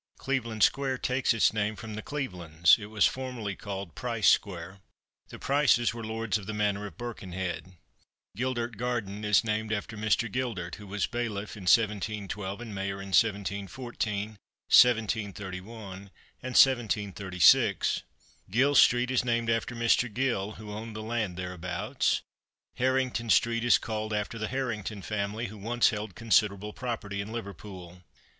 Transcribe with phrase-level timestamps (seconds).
[0.17, 4.79] Cleveland square takes its name from the Clevelands; it was formerly called Price square.
[5.29, 7.73] The Prices were lords of the manor of Birkenhead.
[8.35, 10.27] Gildart Garden is named after Mr.
[10.27, 14.39] Gildart, who was bailiff in 1712, and mayor in 1714,
[14.73, 16.09] 1731, and
[16.57, 18.01] 1736.
[18.49, 20.11] Gill street is named after Mr.
[20.11, 22.23] Gill, who owned the land thereabouts.
[22.77, 28.01] Harrington street is called after the Harrington family, who once held considerable property in Liverpool.